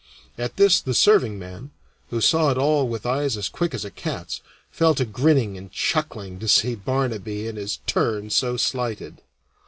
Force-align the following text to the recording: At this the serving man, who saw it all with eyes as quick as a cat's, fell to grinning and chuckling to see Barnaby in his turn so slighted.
At 0.35 0.55
this 0.57 0.81
the 0.81 0.95
serving 0.95 1.37
man, 1.37 1.69
who 2.09 2.21
saw 2.21 2.49
it 2.49 2.57
all 2.57 2.87
with 2.87 3.05
eyes 3.05 3.37
as 3.37 3.47
quick 3.47 3.75
as 3.75 3.85
a 3.85 3.91
cat's, 3.91 4.41
fell 4.71 4.95
to 4.95 5.05
grinning 5.05 5.59
and 5.59 5.71
chuckling 5.71 6.39
to 6.39 6.47
see 6.47 6.73
Barnaby 6.73 7.47
in 7.47 7.55
his 7.55 7.77
turn 7.85 8.31
so 8.31 8.57
slighted. 8.57 9.21